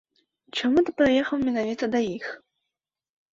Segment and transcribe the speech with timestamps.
[0.59, 2.25] Чаму ты паехаў менавіта да іх?